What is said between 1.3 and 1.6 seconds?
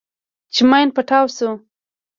سو.